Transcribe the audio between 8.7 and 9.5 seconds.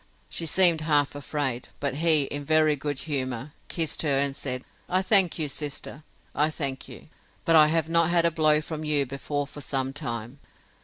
you before